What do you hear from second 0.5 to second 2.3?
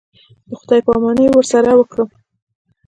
خداى پاماني ورسره وكړم.